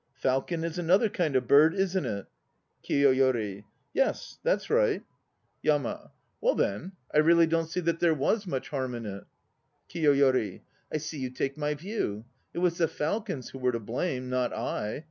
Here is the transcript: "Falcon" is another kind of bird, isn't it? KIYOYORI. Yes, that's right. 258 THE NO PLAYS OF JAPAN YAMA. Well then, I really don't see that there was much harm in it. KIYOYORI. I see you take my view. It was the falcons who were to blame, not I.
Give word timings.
"Falcon" 0.15 0.63
is 0.63 0.79
another 0.79 1.09
kind 1.09 1.35
of 1.35 1.47
bird, 1.47 1.75
isn't 1.75 2.07
it? 2.07 2.25
KIYOYORI. 2.89 3.65
Yes, 3.93 4.39
that's 4.41 4.67
right. 4.71 5.03
258 5.63 5.63
THE 5.69 5.77
NO 5.77 5.77
PLAYS 5.77 5.77
OF 5.77 5.93
JAPAN 5.93 6.01
YAMA. 6.01 6.11
Well 6.41 6.55
then, 6.55 6.91
I 7.13 7.17
really 7.19 7.45
don't 7.45 7.67
see 7.69 7.79
that 7.81 7.99
there 7.99 8.15
was 8.15 8.47
much 8.47 8.69
harm 8.69 8.95
in 8.95 9.05
it. 9.05 9.25
KIYOYORI. 9.93 10.61
I 10.91 10.97
see 10.97 11.19
you 11.19 11.29
take 11.29 11.55
my 11.55 11.75
view. 11.75 12.25
It 12.51 12.57
was 12.57 12.79
the 12.79 12.87
falcons 12.87 13.49
who 13.49 13.59
were 13.59 13.73
to 13.73 13.79
blame, 13.79 14.27
not 14.27 14.51
I. 14.53 14.99